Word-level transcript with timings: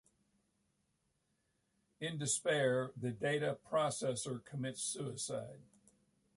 In 1.99 2.17
despair, 2.17 2.91
the 2.97 3.11
data 3.11 3.59
processor 3.71 4.43
commits 4.43 4.81
suicide. 4.81 5.61